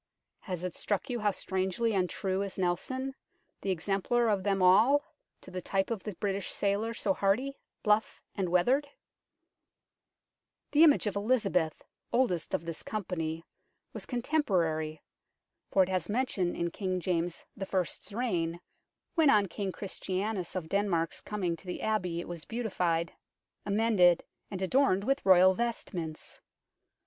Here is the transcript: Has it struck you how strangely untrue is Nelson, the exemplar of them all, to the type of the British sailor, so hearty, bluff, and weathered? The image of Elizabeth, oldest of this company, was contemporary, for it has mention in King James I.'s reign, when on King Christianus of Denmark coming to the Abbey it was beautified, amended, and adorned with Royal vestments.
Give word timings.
Has 0.39 0.63
it 0.63 0.73
struck 0.73 1.11
you 1.11 1.19
how 1.19 1.29
strangely 1.29 1.93
untrue 1.93 2.41
is 2.41 2.57
Nelson, 2.57 3.13
the 3.61 3.69
exemplar 3.69 4.29
of 4.29 4.41
them 4.41 4.59
all, 4.59 5.03
to 5.41 5.51
the 5.51 5.61
type 5.61 5.91
of 5.91 6.01
the 6.01 6.15
British 6.15 6.49
sailor, 6.51 6.95
so 6.95 7.13
hearty, 7.13 7.59
bluff, 7.83 8.19
and 8.33 8.49
weathered? 8.49 8.87
The 10.71 10.83
image 10.83 11.05
of 11.05 11.15
Elizabeth, 11.15 11.83
oldest 12.11 12.55
of 12.55 12.65
this 12.65 12.81
company, 12.81 13.45
was 13.93 14.07
contemporary, 14.07 15.03
for 15.69 15.83
it 15.83 15.89
has 15.89 16.09
mention 16.09 16.55
in 16.55 16.71
King 16.71 16.99
James 16.99 17.45
I.'s 17.61 18.11
reign, 18.11 18.59
when 19.13 19.29
on 19.29 19.45
King 19.45 19.71
Christianus 19.71 20.55
of 20.55 20.67
Denmark 20.67 21.13
coming 21.25 21.55
to 21.57 21.67
the 21.67 21.83
Abbey 21.83 22.19
it 22.19 22.27
was 22.27 22.45
beautified, 22.45 23.13
amended, 23.67 24.23
and 24.49 24.63
adorned 24.63 25.03
with 25.03 25.23
Royal 25.23 25.53
vestments. 25.53 26.41